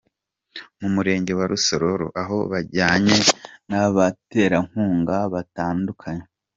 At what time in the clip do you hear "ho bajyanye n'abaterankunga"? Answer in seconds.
2.27-5.15